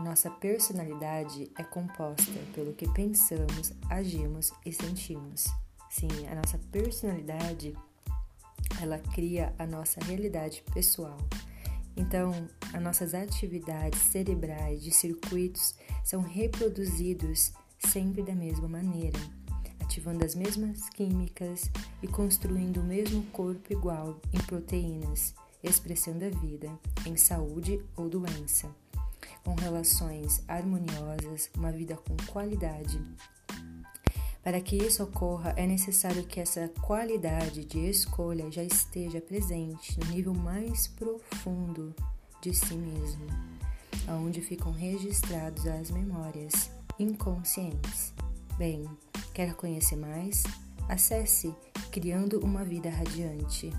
[0.00, 5.46] Nossa personalidade é composta pelo que pensamos, agimos e sentimos.
[5.90, 7.76] Sim, a nossa personalidade
[8.80, 11.18] ela cria a nossa realidade pessoal.
[11.94, 12.32] Então,
[12.72, 19.18] as nossas atividades cerebrais de circuitos são reproduzidos sempre da mesma maneira,
[19.78, 21.70] ativando as mesmas químicas
[22.02, 26.70] e construindo o mesmo corpo igual em proteínas, expressando a vida
[27.04, 28.74] em saúde ou doença
[29.44, 33.00] com relações harmoniosas, uma vida com qualidade.
[34.42, 40.06] Para que isso ocorra, é necessário que essa qualidade de escolha já esteja presente no
[40.06, 41.94] nível mais profundo
[42.40, 43.26] de si mesmo,
[44.08, 48.12] onde ficam registradas as memórias inconscientes.
[48.58, 48.84] Bem,
[49.32, 50.42] quer conhecer mais?
[50.88, 51.54] Acesse
[51.92, 53.70] Criando uma Vida Radiante.